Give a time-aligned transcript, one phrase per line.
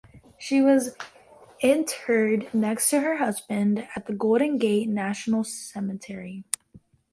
[0.39, 0.95] She was
[1.59, 6.43] interred next to her husband at the Golden Gate National Cemetery.